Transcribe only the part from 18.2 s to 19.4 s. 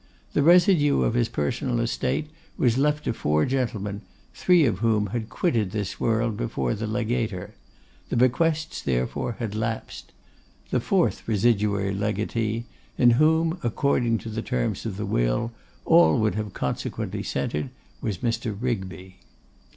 Mr. Rigby.